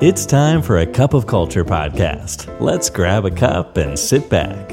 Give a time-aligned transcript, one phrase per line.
[0.00, 2.46] It's time for a cup of culture podcast.
[2.60, 4.64] Let's grab a cup and sit back.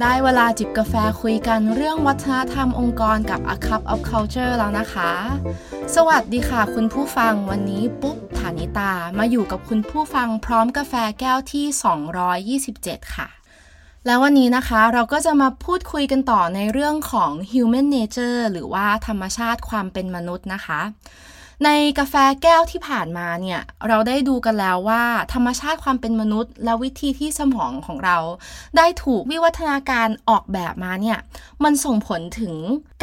[0.00, 5.12] ได้เวลาจิบกาแฟคุยกันเรื่องวัฒนธรรมองค์กรกับ A Cup of Culture แล้วนะคะ
[5.94, 11.66] สวัสดีค่ะคุณผู้ฟังวันนี้ปุ๊บฐานิตา มาอยู่กับคุณผู้ฟังพร้อมกาแฟแก้วที่
[12.60, 13.28] 227 ค่ะ
[14.06, 20.82] แล้ววันนี้นะคะเราก็จะมาพูดคุยกันต่อในเรื่องของ human nature หรือว่าธรรมชาติความเป็นมนุษย์นะคะ
[21.64, 21.68] ใน
[21.98, 28.18] กาแฟแก้วที่ผ่านมาเนี่ยเราได้ดูกันแล้วว่า ธรรมชาติความเป็นมนุษย์ และวิธีที่สมองของเรา
[28.76, 31.18] ได้ถูกวิวัฒนาการออกแบบมาเนี่ย
[31.64, 32.54] มันส่งผลถึง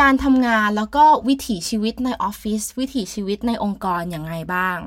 [0.02, 4.78] การทำงานแล้วก็วิถีชีวิตในออฟฟิศวิถีชีวิตในองค์กรอย่างไรบ้าง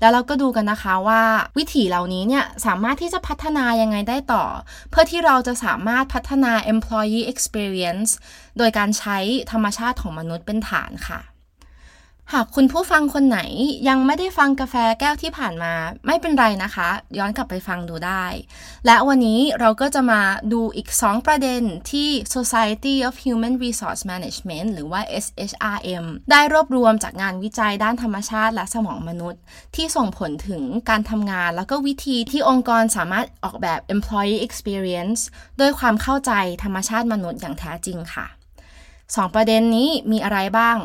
[0.00, 1.22] แล้วเราก็ดูกันนะคะว่า
[1.58, 4.44] วิถีเหล่านี้เนี่ยสามารถที่จะพัฒนายังไงได้ต่อ
[4.90, 8.10] เพื่อที่เราจะสามารถพัฒนา employee experience
[8.58, 9.18] โดยการใช้
[9.50, 11.20] ธรรมชาติของมนุษย์เป็นฐานค่ะ
[12.34, 13.40] หากคุณผู้ฟังคนไหน
[13.88, 15.72] ยังไม่ได้ฟังกาแฟแก้วที่ผ่านมา
[16.06, 18.24] ไม่เป็นไรนะคะ ย้อนกลับไปฟังดูได้
[18.86, 20.20] และวันนี้เราก็จะมา
[20.52, 29.40] ดูอีก 2 ประเด็นที่ Society of Human Resource Management หรือว่า SHRM ได้รวบรวมจากงานวิจัยด้านธรรมชาติและสมองมนุษย์
[29.76, 35.20] ที่ส่งผลถึงการทำงานแล้วก็วิธีที่องค์กรสามารถออกแบบ employee experience
[35.60, 38.26] ด้วยความเข้าใจธรรมชาติมนุษย์อย่างแท้จริงค่ะ
[38.80, 40.78] 2 ประเด็นนี้มีอะไรบ้าง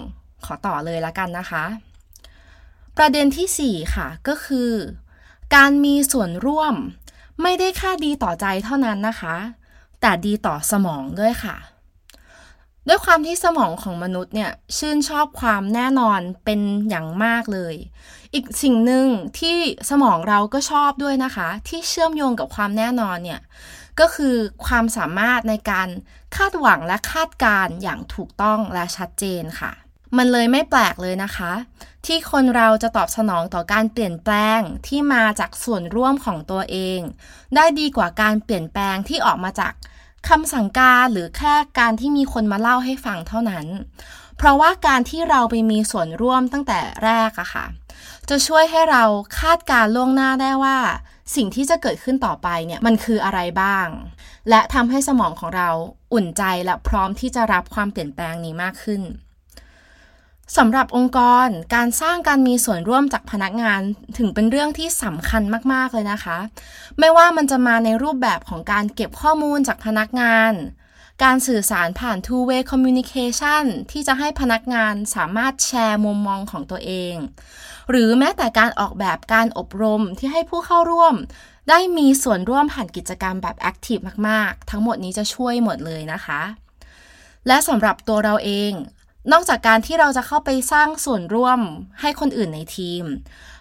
[0.45, 1.63] ขอต่อเลยละกันนะคะ
[2.97, 4.71] ประเด็นที่ 4 ค่ะ ก็คือ
[5.55, 6.75] การมีส่วนร่วม
[7.41, 9.35] ไม่ได้แค่ดีต่อใจเท่านั้นนะคะ
[10.01, 11.55] แต่ดีต่อสมองด้วยค่ะ
[12.87, 17.75] ด้วยความที่สมองของมนุษย์เนี่ยชื่นชอบความแน่นอนเป็นอย่างมากเลย
[18.33, 19.07] อีกสิ่งหนึ่ง
[19.39, 19.57] ที่
[19.89, 23.41] สมองเราก็ชอบด้วยนะคะ ที่เชื่อมโยงกับความแน่นอนเนี่ย
[23.99, 24.35] ก็คือ
[24.65, 25.87] ความสามารถในการ
[26.35, 29.71] คาดหวังและคาดการอย่างถูกต้องและชัดเจนค่ะ
[30.17, 31.53] มันเลยไม่แปลกเลยนะคะ
[32.05, 36.99] ที่คนเราจะตอบสนองต่อการเปลี่ยนแปลงที่มาจากส่วนร่วมของตัวเอง
[37.55, 39.73] ได้ดีกว่าการเปลี่ยนแปลงที่ออกมาจาก
[40.27, 43.65] คำสั่งการหรือแค่การที่มีคนมาเล่าให้ฟังเท่านั้น
[44.37, 47.65] เพราะว่าการที่เราไปมีส่วนร่วมตั้งแต่แรกอะค่ะ
[48.29, 49.03] จะช่วยให้เรา
[49.39, 50.77] คาดการล่วงหน้าได้ว่า
[51.35, 53.87] สิ่งที่จะเกิดขึ้นต่อไปเนี่ยมันคืออะไรบ้าง
[54.49, 55.69] และทำให้สมองของเรา
[56.13, 59.01] อุ่นใจและพร้อมที่จะรับความเปลี่ยนแปลงนี้มากขึ้น
[60.57, 63.81] สำหรับองค์กรการสร้างการมีส่วนร่วมจากพนักงาน
[64.17, 65.41] ถึงเป็นเรื่องที่สำคัญ
[65.73, 66.37] มากๆเลยนะคะ
[66.99, 70.53] ไม่ว่ามันจะมาในรูปแบบของการเก็บข้อมูลจากพนักงาน
[71.23, 77.15] การสื่อสารผ่าน two way communication ที่จะให้พนักงานสามารถแชร์มุมมองของตัวเอง
[77.89, 81.15] หรือแม้แต่การออกแบบการอบรมที่ให้ผู้เข้าร่วม
[81.69, 83.97] ได้มีส่วนร่วมผ่านกิจกรรมแบบแอคทีฟ
[84.27, 86.41] มากๆ ทั้งหมดนี้จะช่วยหมดเลยนะคะ
[87.47, 88.73] และสำหรับตัวเราเอง
[89.31, 91.59] นอกจากการที่เราจะเข้าไปสร้างส่วนร่วม
[92.01, 93.03] ให้คนอื่นในทีม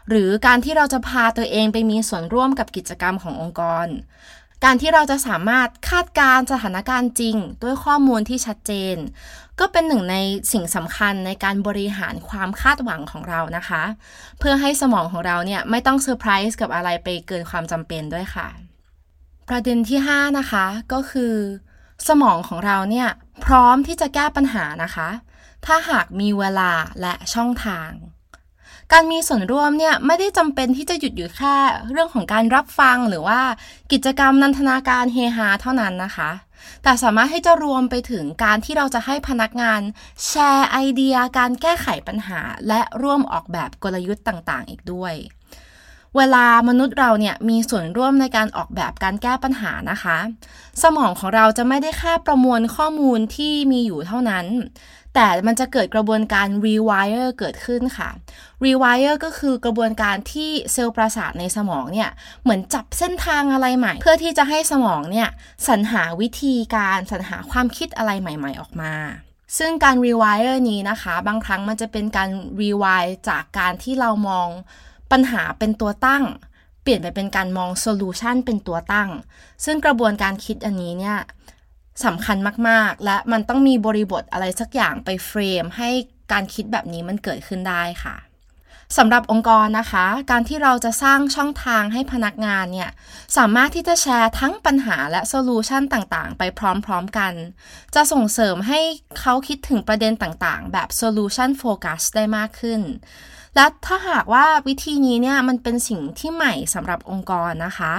[0.09, 3.87] หรือการที่เราจะพาตัวเองไปมีส่วนร่วมกับกิจกรรมขององค์กร
[4.65, 8.97] การที่เราจะสามารถคาดการสถานการณ์จริง ด้วยข้อมูลที่ชัดเจน
[9.61, 10.17] ก็เป็นหนึ่งใน
[10.53, 13.83] สิ่งสำคัญในการบริหารความคาดหวังของเรานะคะ
[14.39, 18.49] เพื่อให้สมองของเราเนี่ยไม่ต้องเซอร์ไพรส์กับอะไรไปเกินความจำเป็นด้วยค่ะ
[19.49, 21.35] ประเด็นที่ 5 นะคะก็คือ
[22.09, 23.09] สมองของเราเนี่ย
[23.45, 25.09] พร้อมที่จะแก้ปัญหานะคะ
[25.67, 27.91] ถ้าหากมีเวลาและช่องทาง
[28.93, 31.57] การมีส่วนร่วมเนี่ยไม่ได้จำเป็นที่จะหยุดอยู่แค่
[31.91, 33.41] เรื่องของการรับฟังหรือว่า
[33.93, 36.31] กิจกรรมนันทนาการเฮฮาเท่านั้นนะคะ
[36.83, 39.81] แต่สามารถให้จะรวมไปถึงการที่เราจะให้พนักงาน
[40.27, 45.15] แชร์ไอเดีย การแก้ไขปัญหา และร่วมออกแบบกลยุทธ์ต่างๆ อีกด้วย
[46.17, 50.19] เวลามนุษย์เราเนี่ยมีส่วนร่วมในการออกแบบการแก้ปัญหานะคะ
[50.83, 54.47] สมองของเราจะไม่ได้แค่ประมวลข้อมูลที่มีอยู่เท่านั้น
[55.15, 58.09] แต่มันจะเกิดกระบวนการ rewire เกิดขึ้นค่ะ
[58.65, 62.11] rewire ก็คือกระบวนการที่เซลล์ประสาทในสมองเนี่ย
[62.43, 65.29] เหมือนจับเส้นทางอะไรใหม่ เพื่อที่จะให้สมองเนี่ย
[65.69, 68.95] สรรหาวิธีการสรรหาความคิดอะไรใหม่ ๆ ออกมา
[69.59, 74.49] ซึ่งการ rewire นี้นะคะ บางครั้งมันจะเป็นการ rewire จากการที่เรามอง
[75.13, 76.25] ปัญหาเป็นตัวตั้ง
[76.83, 79.11] เปลี่ยนไปเป็นการมองโซลูชันเป็นตัวตั้ง
[79.65, 81.19] ซึ่งกระบวนการคิดอันนี้เนี่ย
[82.05, 82.37] สำคัญ
[82.69, 85.91] มากๆ และมันต้องมีบริบทอะไรสักอย่างไปเฟรม ให้
[86.33, 88.17] การคิดแบบนี้มันเกิดขึ้นได้ค่ะ
[88.97, 92.91] สำหรับองค์กรนะคะ การที่เราจะสร้างช่องทางให้พนักงานเนี่ย
[93.37, 96.61] สามารถที่จะแชร์ทั้งปัญหาและ solution ต่างๆ ไปพ
[96.91, 97.33] ร้อมๆกัน
[97.95, 98.81] จะส่งเสริมให้
[99.21, 102.81] เขาคิดถึงประเด็นต่างๆ แบบ solution focus ได้มากขึ้น
[103.57, 107.95] และถ้าหากว่าวิธีนี้เนี่ยมันเป็นสิ่งที่ใหม่สำหรับองค์กรนะคะ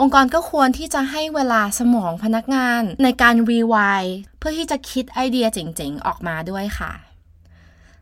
[0.00, 4.04] องค์กรก็ควรที่จะให้เวลาสมองพนักงานในการ rewire
[4.38, 6.92] เพื่อที่จะคิดไอเดียเจ๋งๆ ออกมาด้วยค่ะ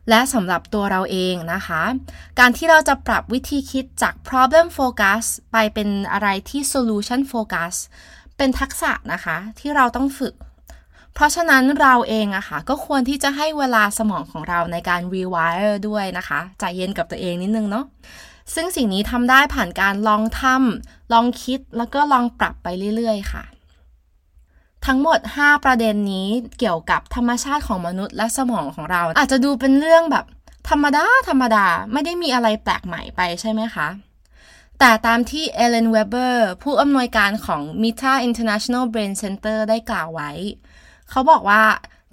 [0.09, 1.83] และสำหรับตัวเราเองนะคะ
[2.39, 7.75] การที่เราจะปรับวิธีคิดจาก problem focus ไปเป็นอะไรที่ solution focus
[8.37, 10.33] เป็นทักษะนะคะที่เราต้องฝึก
[11.13, 17.85] เพราะฉะนั้นเราเองอะคะ่ะก็ควรที่จะให้เวลาสมองของเราในการ rewire ด้วยนะคะใจเย็นกับตัวเองนิดนึงเนาะ
[18.53, 23.43] ซึ่งสิ่งนี้ทำได้ผ่านการลองทำลองคิดแล้วก็ลองปรับไปเรื่อยๆ ค่ะ
[24.85, 26.27] ทั้งหมด 5 ประเด็นนี้
[26.59, 30.25] เกี่ยวกับธรรมชาติของมนุษย์และสมองของเรา อาจจะดูเป็นเรื่องแบบ
[30.69, 33.87] ธรรมดา ธรรมดา ไม่ได้มีอะไรแปลกใหม่ไปใช่ไหมคะ
[34.79, 40.31] แต่ตามที่เอเลนเวเบอร์ผู้อำนวยการของ Meta International Brain Center ได้กล่าวไว้
[41.13, 41.63] เขาบอกว่า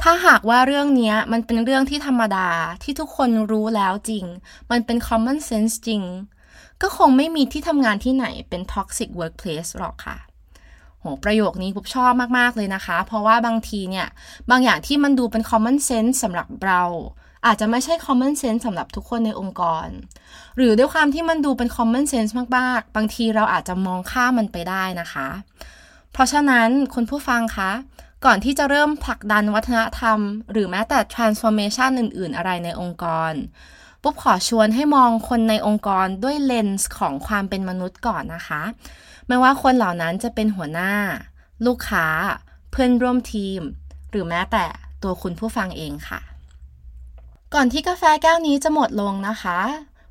[0.03, 2.49] ถ้าหากว่าเรื่องนี้มันเป็นเรื่องที่ธรรมดา
[2.83, 4.25] ที่ทุกคนรู้แล้วจริง
[4.71, 6.03] มันเป็น common sense จริง
[6.83, 10.19] ก็คงไม่มีที่ทำงานที่ไหนเป็น toxic workplace หรอกค่ะ
[11.01, 14.07] โหประโยคนี้ปุ๊บชอบมาก ๆ เลยนะคะ เพราะว่าบางทีเนี่ย
[14.51, 16.83] บางอย่างที่มันดูเป็น common sense สำหรับเรา
[17.47, 19.89] อาจจะไม่ใช่ common sense สำหรับทุกคนในองค์กร
[20.57, 25.29] หรือด้วยความที่มันดูเป็น common sense มาก ๆ บางทีเราอาจจะมองข้ามมันไปได้นะคะ
[26.13, 27.71] เพราะฉะนั้นคุณผู้ฟังคะ
[28.25, 30.19] ก่อนที่จะเริ่มผลักดันวัฒนธรรม
[30.53, 33.33] หรือแม้แต่ transformation อื่น ๆ อะไรในองค์กร
[34.03, 38.63] ปุ๊บขอชวนให้มองคนในองค์กรด้วยเลนส์ของความเป็นมนุษย์ก่อนนะคะ
[39.29, 40.93] ไม่ว่าคนเหล่านั้นจะเป็นหัวหน้า
[41.67, 42.07] ลูกค้า
[42.71, 43.61] เพื่อนร่วมทีม
[44.11, 44.65] หรือแม้แต่
[45.03, 46.21] ตัวคุณผู้ฟังเองค่ะ
[47.55, 49.59] ก่อนที่กาแฟแก้วนี้จะหมดลงนะคะ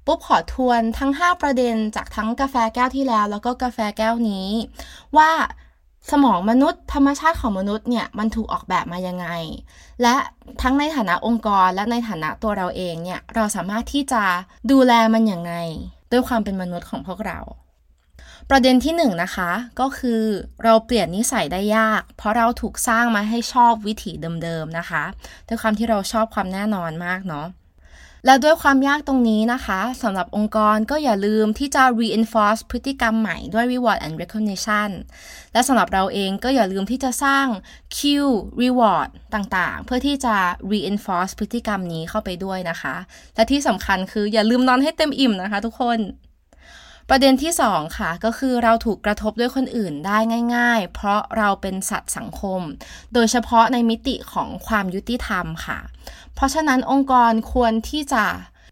[0.05, 4.49] ปุ๊บขอทวนทั้ง 5 ประเด็นจากทั้งกาแฟแก้วที่แล้ว แล้วก็กาแฟแก้วนี้
[5.17, 5.31] ว่า
[6.11, 9.27] สมองมนุษย์ธรรมชาติของมนุษย์เนี่ยมันถูกออกแบบมายังไง
[10.01, 10.15] และ
[10.61, 14.23] ทั้งในฐานะองค์กรและในฐานะตัวเราเองเนี่ยเราสามารถที่จะ
[14.71, 15.53] ดูแลมันอย่างไง
[16.11, 17.39] ด้วยความเป็นมนุษย์ของพวกเรา
[18.49, 20.21] ประเด็นที่1นนะคะก็คือ
[20.63, 24.11] เราเปลี่ยนนิสัยได้ยาก เพราะเราถูกสร้างมาให้ชอบวิถี
[24.43, 25.03] เดิมๆนะคะ
[25.47, 27.45] ด้วยความที่เราชอบความแน่นอนมากเนาะ
[28.25, 34.89] และด้วยความยากตรงนี้นะคะสำหรับองค์กรก็อย่าลืมที่จะ reinforce พฤติกรรมใหม่ด้วย reward and recognition
[35.53, 37.45] และสำหรับเราเองก็อย่าลืมที่จะสร้าง
[37.97, 40.35] cue reward ต่างๆ เพื่อที่จะ
[40.71, 42.95] reinforce พฤติกรรมนี้เข้าไปด้วยนะคะ
[43.35, 45.99] และที่สำคัญคืออย่าลืมนอนให้เต็มอิ่มนะคะทุกคน
[47.09, 50.17] ประเด็นที่ 2 ค่ะ ก็คือเราถูกกระทบด้วยคนอื่นได้
[50.55, 52.61] ง่าย ๆ เพราะเราเป็นสัตว์สังคม
[53.13, 55.79] โดยเฉพาะในมิติของความยุติธรรมค่ะ
[56.35, 58.25] เพราะฉะนั้นองค์กรควรที่จะ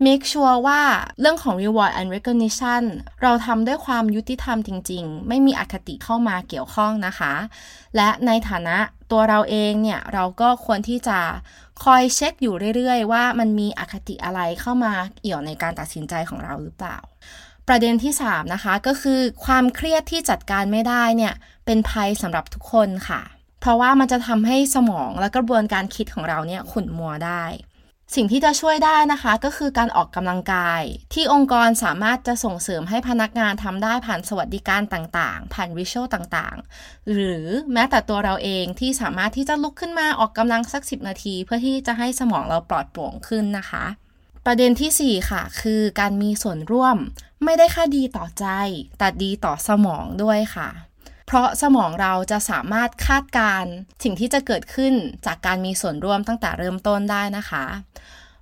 [0.05, 0.81] make sure ว่า
[1.19, 2.83] เรื่องของ reward and recognition
[3.21, 7.33] เราทำด้วยความยุติธรรมจริง ๆ ไม่มีอคติเข้ามาเกี่ยวข้องนะคะ
[7.95, 8.77] และในฐานะ
[9.11, 11.19] ตัวเราเองเนี่ย เราก็ควรที่จะ
[11.83, 16.97] คอยเช็คอยู่เรื่อย ๆ ว่ามันมีอคติอะไรเข้ามาเกี่ยวในการตัดสินใจของเราหรือเปล่า
[17.67, 21.33] ประเด็นที่ 3 นะคะ ก็คือความเครียดที่จัดการไม่ได้เนี่ย
[21.65, 23.21] เป็นภัยสำหรับทุกคนค่ะ
[23.61, 27.43] เพราะว่ามันจะทำให้สมองและกระบวนการคิดของเราเนี่ยขุ่นมัวได้
[28.15, 30.81] สิ่งที่จะช่วยได้นะคะ ก็คือการออกกำลังกาย
[31.13, 43.85] ที่องค์กรสามารถจะส่งเสริมให้พนักงานทำได้ผ่านสวัสดิการต่างๆ ผ่านวิชวลต่างๆ หรือแม้แต่ตัวเราเองที่สามารถที่จะลุกขึ้นมาออกกำลังสัก 10 นาที เพื่อที่จะให้สมองเราปลอดโปร่งขึ้นนะคะ
[44.49, 46.97] ประเด็นที่ 4 ค่ะ คือการมีส่วนร่วม
[47.43, 48.45] ไม่ได้แค่ดีต่อใจ
[48.97, 50.69] แต่ดีต่อสมองด้วยค่ะ
[51.25, 53.63] เพราะสมองเราจะสามารถคาดการ
[54.03, 54.93] สิ่งที่จะเกิดขึ้น
[55.25, 57.65] จากการมีส่วนร่วมตั้งแต่เริ่มต้นได้นะคะ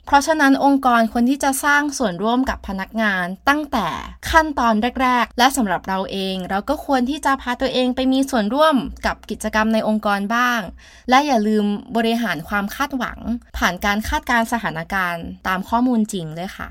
[0.05, 3.87] เพราะฉะนั้นองค์กรควรที่จะสร้างส่วนร่วมกับพนักงานตั้งแต่
[4.29, 8.75] ขั้นตอนแรก ๆ และสำหรับเราเอง เราก็ควรที่จะพาตัวเองไปมีส่วนร่วม
[9.05, 10.61] กับกิจกรรมในองค์กรบ้าง
[11.09, 11.65] และอย่าลืม
[11.97, 13.19] บริหารความคาดหวัง
[13.57, 16.69] ผ่านการคาดการสถานการณ์ตามข้อมูลจริงด้วยค่ะ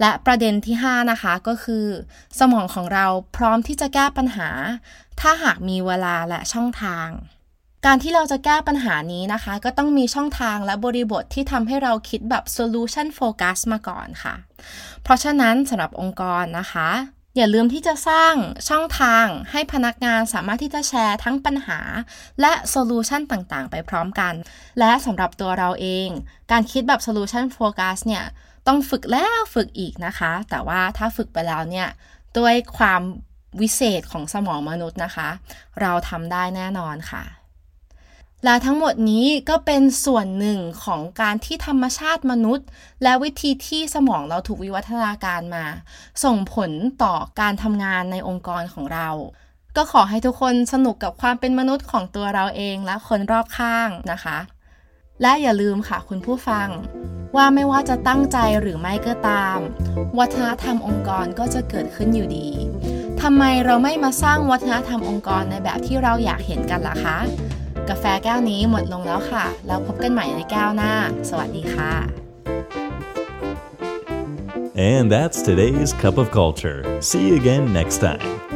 [0.00, 1.86] และประเด็นที่ 5 นะคะก็คือ
[2.38, 4.48] สมองของเราพร้อมที่จะแก้ปัญหา
[5.20, 7.08] ถ้าหากมีเวลาและช่องทาง
[7.86, 14.34] การที่เราจะแก้ปัญหานี้นะคะ ก็ต้องมีช่องทางและบริบทที่ทำให้เราคิดแบบ solution focus มาก่อนค่ะ
[15.02, 16.88] เพราะฉะนั้นสำหรับองค์กรนะคะ
[17.36, 18.34] อย่าลืมที่จะสร้าง
[18.68, 21.80] ช่องทางให้พนักงานสามารถที่จะแชร์ทั้งปัญหา
[22.40, 24.34] และโซลูชันต่างๆ ไปพร้อมกัน
[24.78, 26.08] และสำหรับตัวเราเอง
[26.50, 28.24] การคิดแบบ solution focus เนี่ย
[28.66, 31.88] ต้องฝึกแล้วฝึกอีกนะคะ แต่ว่าถ้าฝึกไปแล้วเนี่ย
[32.38, 33.02] ด้วยความ
[33.60, 35.28] วิเศษของสมองมนุษย์นะคะ
[35.80, 37.24] เราทำได้แน่นอนค่ะ
[38.44, 42.66] และทั้งหมดนี้ก็เป็นส่วนหนึ่งของการที่ธรรมชาติมนุษย์
[43.02, 45.64] และวิธีที่สมองเราถูกวิวัฒนาการมา
[46.24, 46.70] ส่งผล
[47.02, 49.08] ต่อการทำงานในองค์กรของเรา
[49.76, 54.38] ก็ขอให้ทุกคนสนุกกับความเป็นมนุษย์ของตัวเราเองและคนรอบข้างนะคะ
[55.22, 56.68] และอย่าลืมค่ะคุณผู้ฟัง
[57.36, 59.58] ว่าไม่ว่าจะตั้งใจหรือไม่ก็ตาม
[60.18, 62.48] วัฒนธรรมองค์กรก็จะเกิดขึ้นอยู่ดี
[63.22, 67.18] ทำไมเราไม่มาสร้างวัฒนธรรมองค์กรในแบบที่เราอยากเห็นกันล่ะคะ
[67.90, 70.92] กาแฟแก้วนี้หมดลงแล้วค่ะ แล้วพบกันใหม่ในแก้วหน้า
[71.28, 71.94] สวัสดีค่ะ
[74.92, 76.78] And that's today's Cup of Culture.
[77.00, 78.49] See you again next time.